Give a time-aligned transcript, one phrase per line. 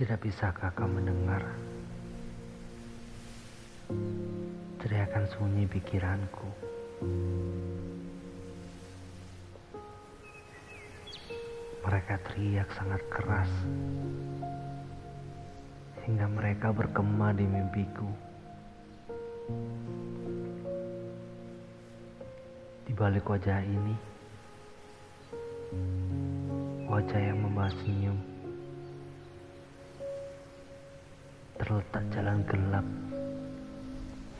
[0.00, 1.44] Tidak bisakah kau mendengar
[4.80, 6.48] teriakan sunyi pikiranku?
[11.84, 13.52] Mereka teriak sangat keras
[16.08, 18.08] hingga mereka bergema di mimpiku.
[22.88, 23.92] Di balik wajah ini,
[26.88, 28.39] wajah yang membawa senyum,
[31.70, 32.86] terletak jalan gelap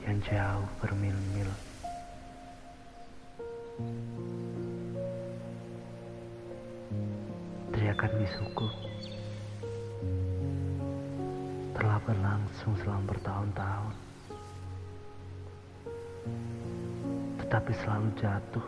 [0.02, 1.46] yang jauh bermil-mil.
[7.70, 8.68] Teriakan bisuku
[11.78, 13.94] telah berlangsung selama bertahun-tahun,
[17.46, 18.66] tetapi selalu jatuh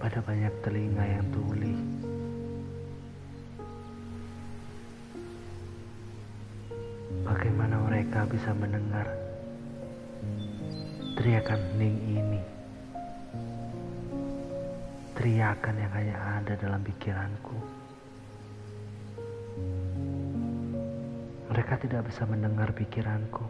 [0.00, 2.07] pada banyak telinga yang tuli.
[8.08, 9.04] Mereka bisa mendengar
[11.12, 12.40] teriakan hening ini?
[15.12, 17.52] Teriakan yang hanya ada dalam pikiranku.
[21.52, 23.44] Mereka tidak bisa mendengar pikiranku.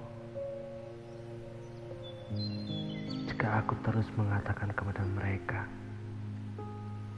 [3.30, 5.70] Jika aku terus mengatakan kepada mereka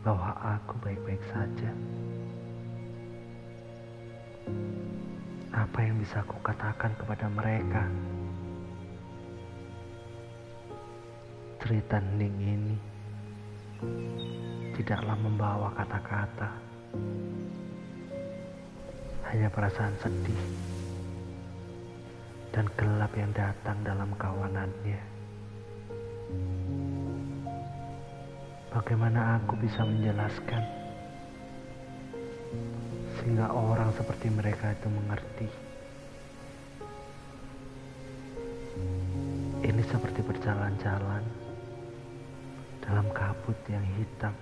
[0.05, 1.73] bahwa aku baik-baik saja.
[5.61, 7.85] Apa yang bisa aku katakan kepada mereka?
[11.61, 12.77] Cerita hening ini
[14.73, 16.49] tidaklah membawa kata-kata,
[19.29, 20.45] hanya perasaan sedih
[22.57, 25.03] dan gelap yang datang dalam kawanannya.
[28.73, 30.65] Bagaimana aku bisa menjelaskan
[33.21, 35.49] sehingga orang seperti mereka itu mengerti?
[39.61, 41.21] Ini seperti berjalan-jalan
[42.81, 44.33] dalam kabut yang hitam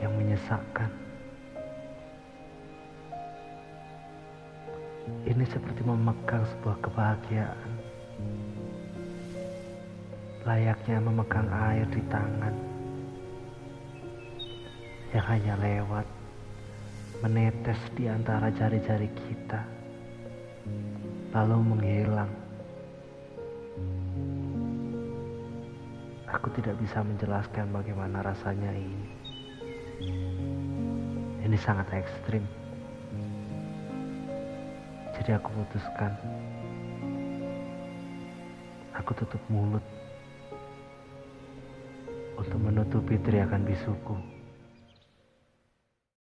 [0.00, 0.88] yang menyesakkan.
[5.28, 7.72] Ini seperti memegang sebuah kebahagiaan
[10.44, 12.52] layaknya memegang air di tangan
[15.16, 16.04] yang hanya lewat
[17.24, 19.64] menetes di antara jari-jari kita
[21.32, 22.28] lalu menghilang.
[26.28, 29.08] Aku tidak bisa menjelaskan bagaimana rasanya ini.
[31.48, 32.44] Ini sangat ekstrim.
[35.16, 36.12] Jadi aku putuskan.
[39.00, 39.84] Aku tutup mulut
[42.36, 44.33] untuk menutupi teriakan bisuku.